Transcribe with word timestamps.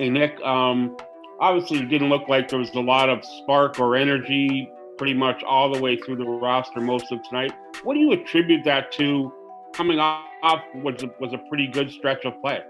Hey, 0.00 0.08
Nick. 0.08 0.40
Um, 0.40 0.96
obviously, 1.40 1.80
it 1.80 1.90
didn't 1.90 2.08
look 2.08 2.26
like 2.26 2.48
there 2.48 2.58
was 2.58 2.70
a 2.70 2.80
lot 2.80 3.10
of 3.10 3.22
spark 3.22 3.78
or 3.78 3.96
energy 3.96 4.72
pretty 4.96 5.12
much 5.12 5.42
all 5.42 5.70
the 5.70 5.78
way 5.78 5.94
through 5.94 6.16
the 6.16 6.24
roster 6.24 6.80
most 6.80 7.12
of 7.12 7.22
tonight. 7.24 7.52
What 7.84 7.92
do 7.92 8.00
you 8.00 8.12
attribute 8.12 8.64
that 8.64 8.92
to 8.92 9.30
coming 9.74 9.98
off 10.00 10.62
was 10.76 11.04
was 11.20 11.34
a 11.34 11.38
pretty 11.50 11.66
good 11.66 11.90
stretch 11.90 12.24
of 12.24 12.32
play? 12.40 12.62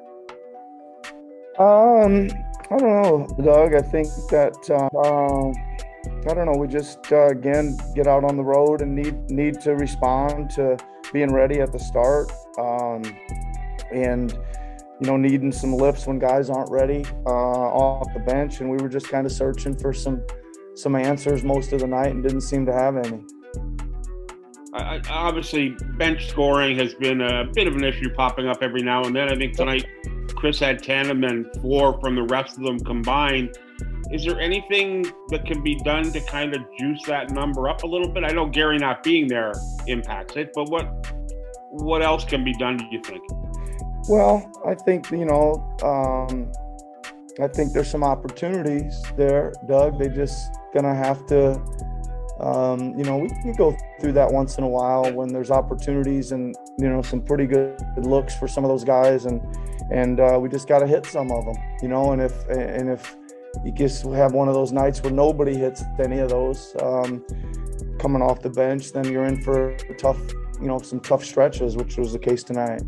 Um, 1.57 2.31
I 2.69 2.79
don't 2.79 3.01
know, 3.01 3.29
Doug. 3.41 3.75
I 3.77 3.83
think 3.83 4.09
that 4.31 4.57
uh, 4.69 6.29
I 6.29 6.35
don't 6.35 6.47
know. 6.47 6.59
We 6.59 6.67
just 6.67 7.13
uh, 7.13 7.29
again 7.29 7.79
get 7.95 8.09
out 8.09 8.25
on 8.25 8.37
the 8.37 8.43
road 8.43 8.83
and 8.83 8.97
need 8.97 9.31
need 9.31 9.61
to 9.61 9.77
respond 9.77 10.51
to 10.57 10.77
being 11.13 11.33
ready 11.33 11.61
at 11.61 11.71
the 11.71 11.79
start, 11.79 12.33
um, 12.59 13.05
and 13.93 14.37
you 15.01 15.07
know 15.07 15.17
needing 15.17 15.51
some 15.51 15.75
lifts 15.75 16.07
when 16.07 16.19
guys 16.19 16.51
aren't 16.51 16.71
ready 16.71 17.05
uh, 17.27 17.31
off 17.31 18.07
the 18.15 18.21
bench. 18.21 18.61
And 18.61 18.71
we 18.71 18.77
were 18.77 18.89
just 18.89 19.09
kind 19.09 19.27
of 19.27 19.33
searching 19.33 19.77
for 19.77 19.93
some 19.93 20.23
some 20.75 20.95
answers 20.95 21.43
most 21.43 21.73
of 21.73 21.81
the 21.81 21.87
night 21.87 22.09
and 22.09 22.23
didn't 22.23 22.43
seem 22.43 22.65
to 22.67 22.73
have 22.73 22.97
any. 22.97 23.23
I, 24.73 25.01
obviously, 25.11 25.71
bench 25.99 26.29
scoring 26.29 26.79
has 26.79 26.95
been 26.95 27.21
a 27.21 27.45
bit 27.53 27.67
of 27.67 27.75
an 27.75 27.83
issue 27.83 28.09
popping 28.15 28.47
up 28.47 28.63
every 28.63 28.83
now 28.83 29.03
and 29.03 29.15
then. 29.15 29.29
I 29.29 29.37
think 29.37 29.57
tonight 29.57 29.85
Chris 30.37 30.61
had 30.61 30.83
10 30.83 31.11
and 31.11 31.23
then 31.23 31.51
four 31.61 32.01
from 32.01 32.15
the 32.15 32.23
rest 32.23 32.57
of 32.57 32.65
them 32.65 32.79
combined. 32.79 33.59
Is 34.13 34.25
there 34.25 34.41
anything 34.41 35.05
that 35.29 35.45
can 35.45 35.63
be 35.63 35.77
done 35.85 36.13
to 36.13 36.21
kind 36.21 36.55
of 36.55 36.63
juice 36.79 37.03
that 37.07 37.31
number 37.31 37.69
up 37.69 37.83
a 37.83 37.87
little 37.87 38.09
bit? 38.09 38.25
I 38.25 38.29
know 38.29 38.47
Gary 38.47 38.79
not 38.79 39.03
being 39.03 39.27
there 39.27 39.53
impacts 39.87 40.37
it, 40.37 40.53
but 40.55 40.69
what 40.69 41.15
what 41.71 42.03
else 42.03 42.25
can 42.25 42.45
be 42.45 42.53
done? 42.55 42.77
Do 42.77 42.85
you 42.91 43.01
think? 43.03 43.23
Well, 44.09 44.51
I 44.67 44.75
think 44.75 45.11
you 45.11 45.25
know, 45.25 45.63
um, 45.83 46.51
I 47.41 47.49
think 47.49 47.73
there's 47.73 47.91
some 47.91 48.05
opportunities 48.05 49.03
there, 49.17 49.53
Doug. 49.69 49.99
They 49.99 50.09
just 50.09 50.51
gonna 50.75 50.95
have 50.95 51.27
to 51.27 51.61
um, 52.41 52.97
you 52.97 53.05
know, 53.05 53.19
we 53.19 53.29
can 53.29 53.53
go 53.53 53.77
through 54.01 54.13
that 54.13 54.33
once 54.33 54.57
in 54.57 54.65
a 54.65 54.69
while 54.69 55.13
when 55.13 55.29
there's 55.29 55.51
opportunities 55.51 56.33
and 56.33 56.55
you 56.79 56.89
know 56.89 57.03
some 57.03 57.21
pretty 57.21 57.47
good 57.47 57.79
looks 57.99 58.35
for 58.35 58.49
some 58.49 58.65
of 58.65 58.71
those 58.71 58.85
guys, 58.85 59.27
and 59.27 59.43
and 59.93 60.21
uh, 60.21 60.39
we 60.41 60.49
just 60.49 60.67
got 60.67 60.79
to 60.79 60.87
hit 60.87 61.05
some 61.05 61.31
of 61.31 61.45
them, 61.45 61.57
you 61.83 61.89
know. 61.89 62.13
And 62.13 62.23
if 62.23 62.49
and 62.49 62.89
if 62.89 63.15
you 63.63 63.73
just 63.73 64.07
have 64.07 64.33
one 64.33 64.49
of 64.49 64.55
those 64.55 64.73
nights 64.73 65.03
where 65.03 65.13
nobody 65.13 65.55
hits 65.55 65.83
any 65.99 66.19
of 66.21 66.31
those 66.31 66.75
um, 66.81 67.23
coming 67.99 68.23
off 68.23 68.41
the 68.41 68.51
bench, 68.51 68.93
then 68.93 69.05
you're 69.05 69.25
in 69.25 69.43
for 69.43 69.77
tough, 69.99 70.19
you 70.61 70.67
know, 70.67 70.79
some 70.79 71.01
tough 71.01 71.23
stretches, 71.23 71.77
which 71.77 71.99
was 71.99 72.13
the 72.15 72.19
case 72.19 72.43
tonight. 72.43 72.83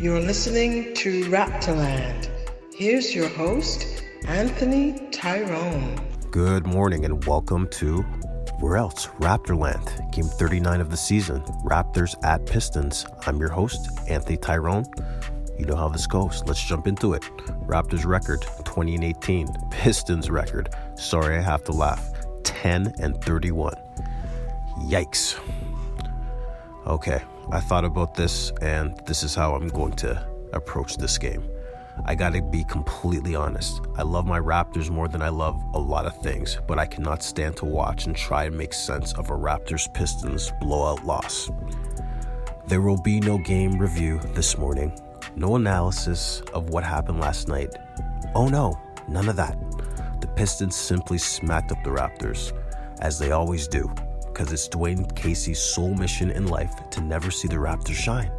You're 0.00 0.20
listening 0.20 0.94
to 0.94 1.24
Raptorland. 1.24 2.30
Here's 2.72 3.12
your 3.12 3.26
host, 3.26 4.04
Anthony 4.28 4.96
Tyrone. 5.10 5.98
Good 6.30 6.68
morning 6.68 7.04
and 7.04 7.24
welcome 7.24 7.66
to 7.70 8.02
where 8.60 8.76
else? 8.76 9.08
Raptorland, 9.18 10.12
game 10.12 10.26
39 10.26 10.80
of 10.80 10.90
the 10.92 10.96
season. 10.96 11.40
Raptors 11.64 12.14
at 12.24 12.46
Pistons. 12.46 13.06
I'm 13.26 13.40
your 13.40 13.48
host, 13.48 13.88
Anthony 14.08 14.36
Tyrone. 14.36 14.84
You 15.58 15.66
know 15.66 15.74
how 15.74 15.88
this 15.88 16.06
goes. 16.06 16.44
Let's 16.46 16.64
jump 16.64 16.86
into 16.86 17.14
it. 17.14 17.22
Raptors 17.66 18.06
record 18.06 18.46
20 18.64 18.94
and 18.94 19.02
18. 19.02 19.48
Pistons 19.72 20.30
record. 20.30 20.68
Sorry, 20.94 21.36
I 21.36 21.40
have 21.40 21.64
to 21.64 21.72
laugh. 21.72 22.08
10 22.44 22.94
and 23.00 23.20
31. 23.24 23.74
Yikes. 24.82 25.40
Okay, 26.86 27.20
I 27.50 27.60
thought 27.60 27.86
about 27.86 28.14
this, 28.14 28.52
and 28.60 28.94
this 29.06 29.22
is 29.22 29.34
how 29.34 29.54
I'm 29.54 29.68
going 29.68 29.94
to 29.96 30.28
approach 30.52 30.98
this 30.98 31.16
game. 31.16 31.48
I 32.04 32.14
gotta 32.14 32.42
be 32.42 32.62
completely 32.64 33.34
honest. 33.34 33.80
I 33.96 34.02
love 34.02 34.26
my 34.26 34.38
Raptors 34.38 34.90
more 34.90 35.08
than 35.08 35.22
I 35.22 35.30
love 35.30 35.58
a 35.72 35.78
lot 35.78 36.04
of 36.04 36.14
things, 36.22 36.58
but 36.68 36.78
I 36.78 36.84
cannot 36.84 37.22
stand 37.22 37.56
to 37.56 37.64
watch 37.64 38.04
and 38.04 38.14
try 38.14 38.44
and 38.44 38.56
make 38.56 38.74
sense 38.74 39.14
of 39.14 39.30
a 39.30 39.34
Raptors 39.34 39.92
Pistons 39.94 40.52
blowout 40.60 41.06
loss. 41.06 41.50
There 42.66 42.82
will 42.82 43.00
be 43.00 43.18
no 43.18 43.38
game 43.38 43.78
review 43.78 44.20
this 44.34 44.58
morning, 44.58 44.92
no 45.34 45.56
analysis 45.56 46.42
of 46.52 46.68
what 46.68 46.84
happened 46.84 47.18
last 47.18 47.48
night. 47.48 47.74
Oh 48.34 48.48
no, 48.48 48.78
none 49.08 49.28
of 49.28 49.36
that. 49.36 49.58
The 50.20 50.28
Pistons 50.28 50.76
simply 50.76 51.16
smacked 51.16 51.72
up 51.72 51.82
the 51.82 51.90
Raptors, 51.90 52.52
as 53.00 53.18
they 53.18 53.30
always 53.30 53.66
do, 53.66 53.90
because 54.38 54.52
it's 54.52 54.68
Dwane 54.68 55.12
Casey's 55.16 55.58
sole 55.58 55.94
mission 55.94 56.30
in 56.30 56.46
life 56.46 56.88
to 56.90 57.00
never 57.00 57.28
see 57.28 57.48
the 57.48 57.56
Raptors 57.56 57.96
shine. 57.96 58.30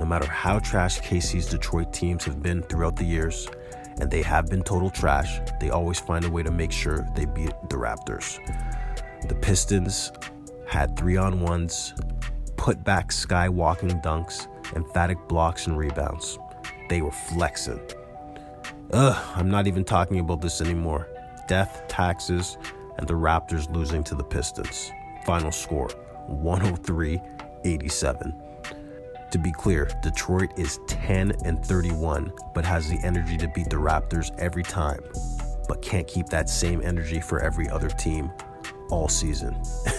No 0.00 0.04
matter 0.04 0.26
how 0.26 0.58
trash 0.58 0.98
Casey's 0.98 1.46
Detroit 1.46 1.92
teams 1.92 2.24
have 2.24 2.42
been 2.42 2.60
throughout 2.60 2.96
the 2.96 3.04
years, 3.04 3.48
and 4.00 4.10
they 4.10 4.20
have 4.22 4.48
been 4.48 4.64
total 4.64 4.90
trash, 4.90 5.38
they 5.60 5.70
always 5.70 6.00
find 6.00 6.24
a 6.24 6.30
way 6.30 6.42
to 6.42 6.50
make 6.50 6.72
sure 6.72 7.06
they 7.14 7.24
beat 7.24 7.52
the 7.70 7.76
Raptors. 7.76 8.40
The 9.28 9.36
Pistons 9.36 10.10
had 10.66 10.98
three 10.98 11.16
on 11.16 11.40
ones, 11.40 11.94
put 12.56 12.82
back 12.82 13.10
skywalking 13.10 14.02
dunks, 14.02 14.48
emphatic 14.74 15.18
blocks 15.28 15.68
and 15.68 15.78
rebounds. 15.78 16.36
They 16.88 17.00
were 17.00 17.12
flexing. 17.12 17.80
Ugh, 18.92 19.36
I'm 19.36 19.50
not 19.50 19.68
even 19.68 19.84
talking 19.84 20.18
about 20.18 20.40
this 20.40 20.60
anymore. 20.60 21.06
Death, 21.46 21.84
taxes, 21.86 22.58
and 22.96 23.06
the 23.06 23.14
Raptors 23.14 23.72
losing 23.72 24.02
to 24.02 24.16
the 24.16 24.24
Pistons. 24.24 24.90
Final 25.28 25.52
score 25.52 25.90
103 26.28 27.20
87. 27.66 28.34
To 29.30 29.38
be 29.38 29.52
clear, 29.52 29.90
Detroit 30.02 30.58
is 30.58 30.80
10 30.86 31.32
and 31.44 31.62
31, 31.62 32.32
but 32.54 32.64
has 32.64 32.88
the 32.88 32.98
energy 33.04 33.36
to 33.36 33.48
beat 33.48 33.68
the 33.68 33.76
Raptors 33.76 34.34
every 34.38 34.62
time, 34.62 35.00
but 35.68 35.82
can't 35.82 36.08
keep 36.08 36.28
that 36.28 36.48
same 36.48 36.80
energy 36.82 37.20
for 37.20 37.40
every 37.40 37.68
other 37.68 37.90
team 37.90 38.30
all 38.88 39.06
season. 39.06 39.54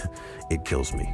it 0.50 0.64
kills 0.64 0.92
me. 0.92 1.08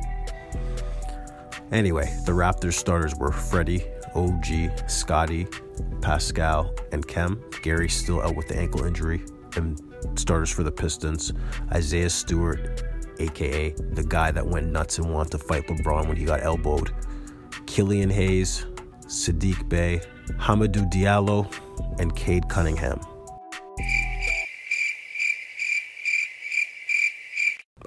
Anyway, 1.71 2.07
the 2.25 2.33
Raptors 2.33 2.73
starters 2.73 3.15
were 3.17 3.33
Freddie, 3.33 3.85
OG, 4.15 4.89
Scottie, 4.89 5.47
Pascal, 6.01 6.75
and 6.91 7.07
Khem. 7.07 7.45
Gary 7.61 7.91
still 7.91 8.23
out 8.23 8.35
with 8.35 8.49
the 8.49 8.57
ankle 8.57 8.85
injury. 8.85 9.27
And 9.57 9.79
starters 10.15 10.51
for 10.51 10.63
the 10.63 10.73
Pistons, 10.73 11.35
Isaiah 11.73 12.09
Stewart, 12.09 12.83
aka 13.19 13.71
the 13.93 14.05
guy 14.05 14.31
that 14.31 14.47
went 14.47 14.71
nuts 14.71 14.99
and 14.99 15.13
wanted 15.13 15.33
to 15.33 15.39
fight 15.39 15.67
LeBron 15.67 16.09
when 16.09 16.17
he 16.17 16.25
got 16.25 16.43
elbowed, 16.43 16.93
Killian 17.67 18.11
Hayes, 18.11 18.67
Saddiq 19.07 19.69
Bey, 19.69 20.01
Hamidou 20.39 20.91
Diallo, 20.91 21.53
and 21.99 22.15
Cade 22.15 22.49
Cunningham. 22.49 23.01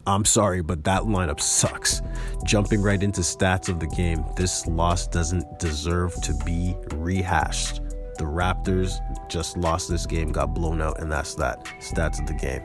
I'm 0.08 0.26
sorry, 0.26 0.62
but 0.62 0.84
that 0.86 1.04
lineup 1.04 1.40
sucks. 1.40 2.02
Jumping 2.46 2.82
right 2.82 3.02
into 3.02 3.22
stats 3.22 3.70
of 3.70 3.80
the 3.80 3.88
game, 3.88 4.26
this 4.36 4.66
loss 4.66 5.08
doesn't 5.08 5.60
deserve 5.60 6.20
to 6.22 6.34
be 6.46 6.76
rehashed. 6.96 7.82
The 8.18 8.26
Raptors 8.26 9.00
just 9.30 9.56
lost 9.58 9.90
this 9.90 10.06
game, 10.06 10.32
got 10.32 10.56
blown 10.56 10.82
out, 10.82 11.00
and 11.00 11.12
that's 11.12 11.36
that. 11.36 11.64
Stats 11.80 12.20
of 12.20 12.28
the 12.28 12.34
game. 12.34 12.64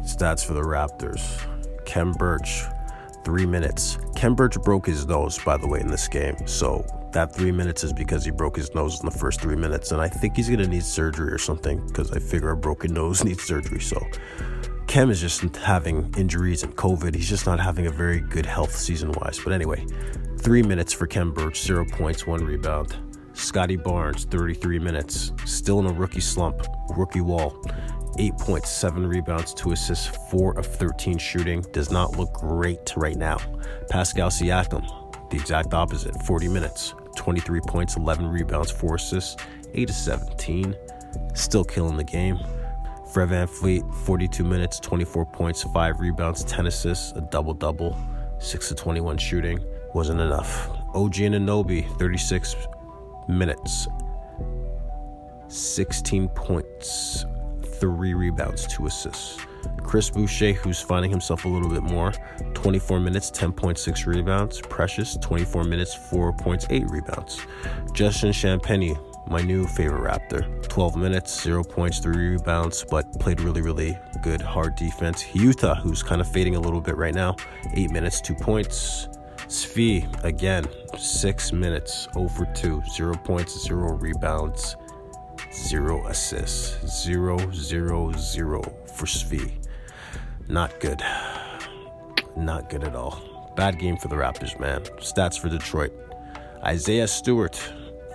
Stats 0.00 0.44
for 0.44 0.54
the 0.54 0.60
Raptors. 0.60 1.46
Khem 1.84 2.12
Birch, 2.12 2.62
three 3.24 3.46
minutes. 3.46 3.98
Khem 4.16 4.34
Birch 4.34 4.60
broke 4.62 4.86
his 4.86 5.06
nose, 5.06 5.38
by 5.44 5.56
the 5.56 5.66
way, 5.66 5.80
in 5.80 5.88
this 5.88 6.08
game. 6.08 6.36
So 6.46 6.84
that 7.12 7.34
three 7.34 7.52
minutes 7.52 7.84
is 7.84 7.92
because 7.92 8.24
he 8.24 8.30
broke 8.30 8.56
his 8.56 8.74
nose 8.74 9.00
in 9.00 9.06
the 9.06 9.16
first 9.16 9.40
three 9.40 9.56
minutes. 9.56 9.92
And 9.92 10.00
I 10.00 10.08
think 10.08 10.36
he's 10.36 10.48
going 10.48 10.60
to 10.60 10.68
need 10.68 10.84
surgery 10.84 11.32
or 11.32 11.38
something 11.38 11.84
because 11.86 12.10
I 12.12 12.18
figure 12.18 12.50
a 12.50 12.56
broken 12.56 12.92
nose 12.94 13.24
needs 13.24 13.42
surgery. 13.42 13.80
So 13.80 14.04
Khem 14.86 15.10
is 15.10 15.20
just 15.20 15.56
having 15.56 16.12
injuries 16.16 16.62
and 16.62 16.76
COVID. 16.76 17.14
He's 17.14 17.28
just 17.28 17.46
not 17.46 17.60
having 17.60 17.86
a 17.86 17.90
very 17.90 18.20
good 18.20 18.46
health 18.46 18.74
season 18.74 19.12
wise. 19.12 19.40
But 19.42 19.52
anyway, 19.52 19.86
three 20.38 20.62
minutes 20.62 20.92
for 20.92 21.06
Khem 21.06 21.32
Birch, 21.32 21.62
zero 21.62 21.84
points, 21.84 22.26
one 22.26 22.44
rebound. 22.44 22.96
Scottie 23.34 23.76
Barnes, 23.76 24.24
33 24.26 24.78
minutes, 24.78 25.32
still 25.46 25.80
in 25.80 25.86
a 25.86 25.92
rookie 25.92 26.20
slump, 26.20 26.66
rookie 26.96 27.22
wall. 27.22 27.56
8.7 28.18 29.08
rebounds, 29.08 29.54
2 29.54 29.72
assists, 29.72 30.06
4 30.30 30.58
of 30.58 30.66
13 30.66 31.18
shooting. 31.18 31.62
Does 31.72 31.90
not 31.90 32.16
look 32.16 32.32
great 32.32 32.92
right 32.96 33.16
now. 33.16 33.38
Pascal 33.90 34.28
Siakam, 34.28 34.86
the 35.30 35.36
exact 35.36 35.74
opposite 35.74 36.14
40 36.22 36.48
minutes, 36.48 36.94
23 37.16 37.60
points, 37.60 37.96
11 37.96 38.26
rebounds, 38.28 38.70
4 38.70 38.96
assists, 38.96 39.36
8 39.74 39.86
to 39.86 39.92
17. 39.92 40.76
Still 41.34 41.64
killing 41.64 41.96
the 41.96 42.04
game. 42.04 42.38
Fred 43.12 43.28
VanVleet, 43.28 43.94
42 44.06 44.44
minutes, 44.44 44.80
24 44.80 45.26
points, 45.26 45.62
5 45.62 46.00
rebounds, 46.00 46.44
10 46.44 46.66
assists, 46.66 47.12
a 47.12 47.20
double 47.20 47.52
double, 47.52 47.96
6 48.38 48.68
to 48.68 48.74
21 48.74 49.18
shooting. 49.18 49.58
Wasn't 49.94 50.20
enough. 50.20 50.70
OG 50.94 51.14
Anunoby, 51.14 51.86
36 51.98 52.56
minutes, 53.28 53.88
16 55.48 56.28
points, 56.28 57.26
three 57.82 58.14
rebounds, 58.14 58.64
two 58.64 58.86
assists. 58.86 59.44
Chris 59.82 60.08
Boucher, 60.08 60.52
who's 60.52 60.80
finding 60.80 61.10
himself 61.10 61.46
a 61.46 61.48
little 61.48 61.68
bit 61.68 61.82
more, 61.82 62.12
24 62.54 63.00
minutes, 63.00 63.28
10.6 63.32 64.06
rebounds. 64.06 64.60
Precious, 64.60 65.16
24 65.16 65.64
minutes, 65.64 65.92
4.8 65.92 66.88
rebounds. 66.88 67.44
Justin 67.92 68.30
Champagnie, 68.30 68.96
my 69.26 69.40
new 69.42 69.66
favorite 69.66 70.00
Raptor, 70.00 70.62
12 70.68 70.94
minutes, 70.94 71.42
zero 71.42 71.64
points, 71.64 71.98
three 71.98 72.28
rebounds, 72.28 72.84
but 72.88 73.18
played 73.18 73.40
really, 73.40 73.62
really 73.62 73.98
good 74.22 74.40
hard 74.40 74.76
defense. 74.76 75.24
Yuta, 75.24 75.76
who's 75.78 76.04
kind 76.04 76.20
of 76.20 76.28
fading 76.28 76.54
a 76.54 76.60
little 76.60 76.80
bit 76.80 76.96
right 76.96 77.14
now, 77.14 77.34
eight 77.74 77.90
minutes, 77.90 78.20
two 78.20 78.36
points. 78.36 79.08
Svi, 79.48 80.06
again, 80.22 80.66
six 80.96 81.52
minutes, 81.52 82.06
zero 82.12 82.24
over 82.26 82.44
two, 82.54 82.80
zero 82.88 83.16
points, 83.16 83.60
zero 83.60 83.94
rebounds, 83.94 84.76
zero 85.52 86.06
assists, 86.06 87.02
zero, 87.02 87.38
zero, 87.52 88.12
zero 88.12 88.62
for 88.94 89.06
Svi. 89.06 89.52
Not 90.48 90.80
good. 90.80 91.02
Not 92.36 92.70
good 92.70 92.84
at 92.84 92.94
all. 92.94 93.52
Bad 93.56 93.78
game 93.78 93.96
for 93.96 94.08
the 94.08 94.16
Raptors, 94.16 94.58
man. 94.58 94.82
Stats 94.98 95.38
for 95.38 95.48
Detroit. 95.48 95.92
Isaiah 96.64 97.06
Stewart, 97.06 97.56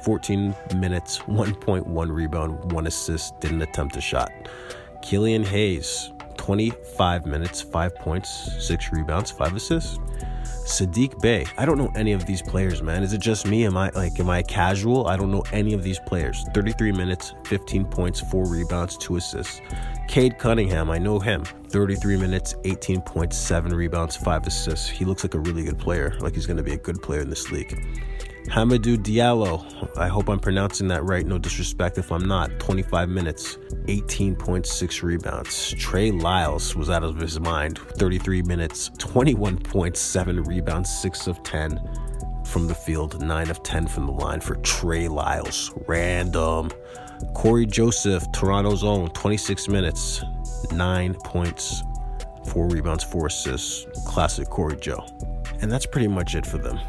14 0.03 0.55
minutes, 0.77 1.19
1.1 1.19 2.11
rebound, 2.11 2.71
1 2.71 2.87
assist, 2.87 3.39
didn't 3.39 3.61
attempt 3.61 3.97
a 3.97 4.01
shot. 4.01 4.31
Killian 5.01 5.43
Hayes, 5.43 6.11
25 6.37 7.25
minutes, 7.25 7.61
5 7.61 7.95
points, 7.95 8.65
6 8.65 8.91
rebounds, 8.91 9.31
5 9.31 9.55
assists. 9.55 9.99
Saddiq 10.67 11.21
Bey. 11.21 11.45
I 11.57 11.65
don't 11.65 11.77
know 11.77 11.91
any 11.95 12.11
of 12.11 12.25
these 12.25 12.41
players, 12.41 12.83
man. 12.83 13.01
Is 13.01 13.13
it 13.13 13.21
just 13.21 13.47
me? 13.47 13.65
Am 13.65 13.77
I 13.77 13.89
like 13.95 14.19
am 14.19 14.29
I 14.29 14.43
casual? 14.43 15.07
I 15.07 15.15
don't 15.15 15.31
know 15.31 15.43
any 15.53 15.73
of 15.73 15.81
these 15.81 15.97
players. 15.97 16.43
33 16.53 16.91
minutes, 16.91 17.33
15 17.45 17.85
points, 17.85 18.19
4 18.19 18.45
rebounds, 18.49 18.97
2 18.97 19.15
assists. 19.15 19.61
Cade 20.09 20.37
Cunningham, 20.37 20.89
I 20.89 20.97
know 20.97 21.19
him. 21.19 21.45
33 21.69 22.17
minutes, 22.17 22.55
18 22.65 23.01
points, 23.01 23.37
7 23.37 23.73
rebounds, 23.73 24.17
5 24.17 24.47
assists. 24.47 24.89
He 24.89 25.05
looks 25.05 25.23
like 25.23 25.35
a 25.35 25.39
really 25.39 25.63
good 25.63 25.79
player. 25.79 26.17
Like 26.19 26.35
he's 26.35 26.45
going 26.45 26.57
to 26.57 26.63
be 26.63 26.73
a 26.73 26.77
good 26.77 27.01
player 27.01 27.21
in 27.21 27.29
this 27.29 27.49
league. 27.49 27.81
Hamidou 28.49 28.97
Diallo, 28.97 29.97
I 29.97 30.07
hope 30.07 30.29
I'm 30.29 30.39
pronouncing 30.39 30.87
that 30.87 31.03
right, 31.03 31.25
no 31.25 31.37
disrespect 31.37 31.97
if 31.97 32.11
I'm 32.11 32.25
not. 32.25 32.57
25 32.59 33.09
minutes, 33.09 33.57
18.6 33.87 35.03
rebounds. 35.03 35.73
Trey 35.73 36.11
Lyles 36.11 36.75
was 36.75 36.89
out 36.89 37.03
of 37.03 37.17
his 37.17 37.39
mind. 37.41 37.77
33 37.77 38.41
minutes, 38.43 38.89
21.7 38.97 40.47
rebounds, 40.47 40.89
6 40.89 41.27
of 41.27 41.43
10 41.43 41.79
from 42.45 42.67
the 42.67 42.73
field, 42.73 43.21
9 43.21 43.49
of 43.49 43.61
10 43.63 43.85
from 43.87 44.05
the 44.05 44.13
line 44.13 44.39
for 44.39 44.55
Trey 44.55 45.09
Lyles. 45.09 45.71
Random. 45.85 46.71
Cory 47.33 47.65
Joseph, 47.65 48.23
Toronto's 48.31 48.83
own, 48.83 49.09
26 49.09 49.67
minutes, 49.67 50.23
9 50.71 51.13
points, 51.15 51.83
4 52.47 52.69
rebounds, 52.69 53.03
4 53.03 53.27
assists. 53.27 53.85
Classic 54.05 54.49
Cory 54.49 54.77
Joe. 54.77 55.05
And 55.61 55.69
that's 55.69 55.85
pretty 55.85 56.07
much 56.07 56.33
it 56.33 56.45
for 56.45 56.57
them. 56.57 56.79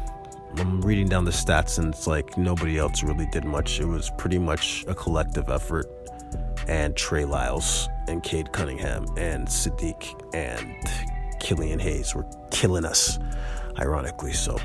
I'm 0.57 0.81
reading 0.81 1.07
down 1.07 1.25
the 1.25 1.31
stats 1.31 1.77
and 1.77 1.93
it's 1.93 2.07
like 2.07 2.37
nobody 2.37 2.77
else 2.77 3.03
really 3.03 3.27
did 3.27 3.45
much. 3.45 3.79
It 3.79 3.85
was 3.85 4.11
pretty 4.17 4.39
much 4.39 4.83
a 4.87 4.95
collective 4.95 5.49
effort. 5.49 5.87
And 6.67 6.95
Trey 6.95 7.25
Lyles 7.25 7.87
and 8.07 8.21
Cade 8.23 8.51
Cunningham 8.51 9.05
and 9.17 9.47
Saddiq 9.47 10.33
and 10.33 10.75
Killian 11.39 11.79
Hayes 11.79 12.13
were 12.13 12.25
killing 12.51 12.85
us, 12.85 13.17
ironically. 13.79 14.33
So 14.33 14.57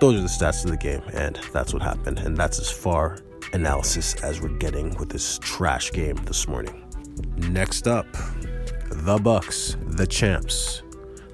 those 0.00 0.18
are 0.18 0.22
the 0.22 0.28
stats 0.28 0.64
of 0.64 0.70
the 0.70 0.76
game, 0.76 1.02
and 1.12 1.38
that's 1.52 1.72
what 1.72 1.82
happened. 1.82 2.18
And 2.20 2.36
that's 2.36 2.58
as 2.58 2.70
far 2.70 3.18
analysis 3.52 4.14
as 4.22 4.40
we're 4.40 4.56
getting 4.58 4.94
with 4.96 5.10
this 5.10 5.38
trash 5.42 5.92
game 5.92 6.16
this 6.24 6.48
morning. 6.48 6.82
Next 7.36 7.86
up, 7.86 8.06
the 8.90 9.18
Bucks, 9.22 9.76
the 9.86 10.06
champs. 10.06 10.82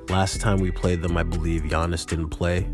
Last 0.08 0.40
time 0.40 0.58
we 0.58 0.70
played 0.70 1.02
them, 1.02 1.16
I 1.16 1.22
believe 1.22 1.62
Giannis 1.62 2.04
didn't 2.04 2.30
play. 2.30 2.68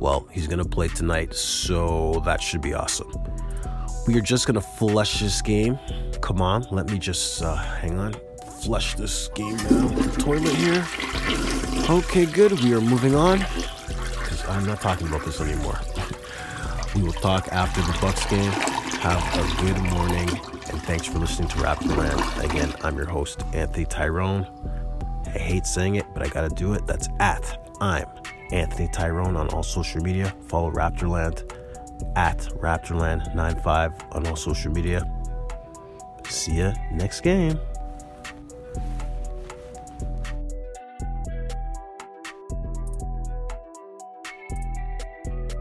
Well, 0.00 0.26
he's 0.32 0.46
going 0.46 0.58
to 0.60 0.68
play 0.68 0.88
tonight, 0.88 1.34
so 1.34 2.22
that 2.24 2.42
should 2.42 2.62
be 2.62 2.72
awesome. 2.72 3.12
We 4.06 4.16
are 4.16 4.22
just 4.22 4.46
going 4.46 4.54
to 4.54 4.62
flush 4.62 5.20
this 5.20 5.42
game. 5.42 5.78
Come 6.22 6.40
on, 6.40 6.66
let 6.70 6.90
me 6.90 6.98
just 6.98 7.42
uh, 7.42 7.54
hang 7.54 7.98
on. 7.98 8.14
Flush 8.62 8.94
this 8.94 9.28
game 9.28 9.58
down 9.58 9.94
the 9.94 10.16
toilet 10.18 10.54
here. 10.54 10.86
Okay, 11.88 12.24
good. 12.24 12.58
We 12.60 12.72
are 12.74 12.80
moving 12.80 13.14
on 13.14 13.38
because 13.38 14.42
I'm 14.48 14.64
not 14.64 14.80
talking 14.80 15.06
about 15.06 15.24
this 15.26 15.40
anymore. 15.40 15.78
we 16.94 17.02
will 17.02 17.12
talk 17.12 17.48
after 17.48 17.82
the 17.82 17.96
Bucks 18.00 18.24
game. 18.26 18.52
Have 19.00 19.22
a 19.34 19.62
good 19.62 19.78
morning, 19.92 20.28
and 20.70 20.82
thanks 20.82 21.06
for 21.06 21.18
listening 21.18 21.48
to 21.50 21.56
Raptorland. 21.56 22.42
Again, 22.42 22.74
I'm 22.82 22.96
your 22.96 23.06
host, 23.06 23.44
Anthony 23.52 23.84
Tyrone. 23.84 24.46
I 25.26 25.30
hate 25.30 25.66
saying 25.66 25.96
it, 25.96 26.06
but 26.14 26.22
I 26.22 26.28
gotta 26.28 26.48
do 26.48 26.72
it. 26.72 26.86
That's 26.86 27.08
at 27.18 27.66
I'm 27.82 28.06
Anthony 28.52 28.88
Tyrone 28.88 29.36
on 29.36 29.48
all 29.50 29.62
social 29.62 30.02
media. 30.02 30.34
Follow 30.46 30.70
Raptorland 30.70 31.50
at 32.16 32.38
Raptorland95 32.60 34.14
on 34.16 34.26
all 34.26 34.36
social 34.36 34.72
media. 34.72 35.02
See 36.28 36.58
ya 36.58 36.72
next 36.92 37.20
game. 37.20 37.58